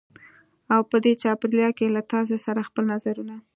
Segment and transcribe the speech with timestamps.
[0.73, 3.35] او په دې چاپېریال کې له تاسې سره خپل نظرونه